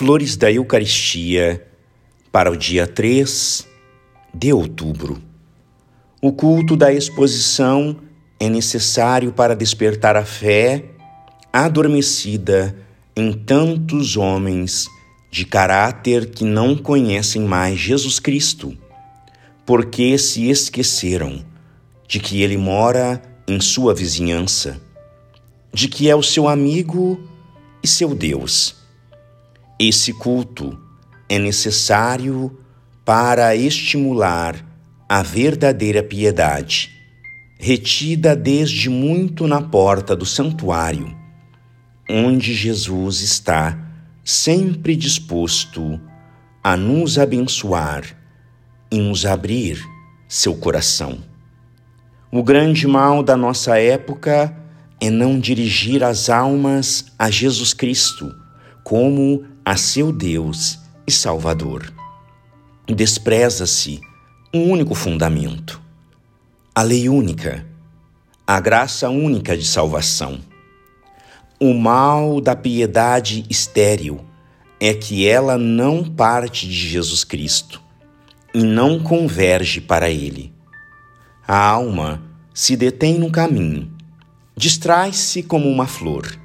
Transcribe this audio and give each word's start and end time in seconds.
Flores 0.00 0.34
da 0.34 0.50
Eucaristia 0.50 1.62
para 2.32 2.50
o 2.50 2.56
dia 2.56 2.86
3 2.86 3.68
de 4.32 4.50
outubro. 4.50 5.20
O 6.22 6.32
culto 6.32 6.74
da 6.74 6.90
exposição 6.90 7.98
é 8.40 8.48
necessário 8.48 9.30
para 9.30 9.54
despertar 9.54 10.16
a 10.16 10.24
fé 10.24 10.86
adormecida 11.52 12.74
em 13.14 13.30
tantos 13.30 14.16
homens 14.16 14.88
de 15.30 15.44
caráter 15.44 16.30
que 16.30 16.44
não 16.44 16.74
conhecem 16.74 17.42
mais 17.42 17.78
Jesus 17.78 18.18
Cristo, 18.18 18.74
porque 19.66 20.16
se 20.16 20.48
esqueceram 20.48 21.44
de 22.08 22.20
que 22.20 22.40
ele 22.40 22.56
mora 22.56 23.20
em 23.46 23.60
sua 23.60 23.94
vizinhança, 23.94 24.80
de 25.74 25.88
que 25.88 26.08
é 26.08 26.16
o 26.16 26.22
seu 26.22 26.48
amigo 26.48 27.20
e 27.82 27.86
seu 27.86 28.14
Deus. 28.14 28.79
Esse 29.82 30.12
culto 30.12 30.78
é 31.26 31.38
necessário 31.38 32.54
para 33.02 33.56
estimular 33.56 34.54
a 35.08 35.22
verdadeira 35.22 36.02
piedade, 36.02 36.90
retida 37.58 38.36
desde 38.36 38.90
muito 38.90 39.46
na 39.46 39.62
porta 39.62 40.14
do 40.14 40.26
santuário, 40.26 41.16
onde 42.10 42.52
Jesus 42.52 43.22
está 43.22 43.78
sempre 44.22 44.94
disposto 44.94 45.98
a 46.62 46.76
nos 46.76 47.18
abençoar 47.18 48.04
e 48.92 49.00
nos 49.00 49.24
abrir 49.24 49.82
seu 50.28 50.56
coração. 50.56 51.20
O 52.30 52.42
grande 52.42 52.86
mal 52.86 53.22
da 53.22 53.34
nossa 53.34 53.78
época 53.78 54.54
é 55.00 55.08
não 55.08 55.40
dirigir 55.40 56.04
as 56.04 56.28
almas 56.28 57.06
a 57.18 57.30
Jesus 57.30 57.72
Cristo 57.72 58.30
como 58.84 59.44
a 59.64 59.76
seu 59.76 60.12
Deus 60.12 60.78
e 61.06 61.12
Salvador. 61.12 61.92
Despreza-se 62.86 64.00
um 64.52 64.70
único 64.70 64.94
fundamento, 64.94 65.80
a 66.74 66.82
lei 66.82 67.08
única, 67.08 67.66
a 68.46 68.58
graça 68.58 69.08
única 69.10 69.56
de 69.56 69.64
salvação. 69.64 70.40
O 71.60 71.74
mal 71.74 72.40
da 72.40 72.56
piedade 72.56 73.44
estéril 73.50 74.24
é 74.80 74.94
que 74.94 75.28
ela 75.28 75.58
não 75.58 76.02
parte 76.02 76.66
de 76.66 76.74
Jesus 76.74 77.22
Cristo 77.22 77.82
e 78.54 78.62
não 78.62 78.98
converge 78.98 79.80
para 79.80 80.08
Ele. 80.08 80.52
A 81.46 81.68
alma 81.68 82.22
se 82.54 82.76
detém 82.76 83.18
no 83.18 83.30
caminho 83.30 83.92
distrai-se 84.56 85.42
como 85.42 85.68
uma 85.68 85.86
flor. 85.86 86.38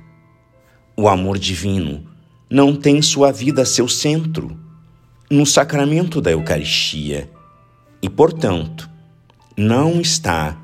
O 0.96 1.10
amor 1.10 1.38
divino 1.38 2.15
não 2.50 2.76
tem 2.76 3.02
sua 3.02 3.32
vida 3.32 3.66
seu 3.66 3.88
centro 3.88 4.58
no 5.30 5.46
sacramento 5.46 6.22
da 6.22 6.32
Eucaristia 6.32 7.30
e, 8.02 8.10
portanto, 8.10 8.90
não 9.58 10.00
está 10.00 10.58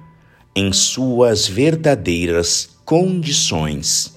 em 0.55 0.71
suas 0.71 1.47
verdadeiras 1.47 2.69
condições 2.85 4.15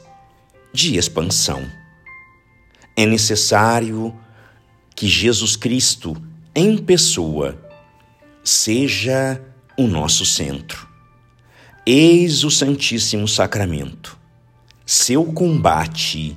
de 0.72 0.96
expansão. 0.96 1.64
É 2.96 3.06
necessário 3.06 4.14
que 4.94 5.08
Jesus 5.08 5.56
Cristo, 5.56 6.16
em 6.54 6.76
pessoa, 6.76 7.58
seja 8.42 9.40
o 9.76 9.86
nosso 9.86 10.26
centro. 10.26 10.88
Eis 11.86 12.44
o 12.44 12.50
Santíssimo 12.50 13.26
Sacramento, 13.26 14.18
seu 14.84 15.24
combate 15.24 16.36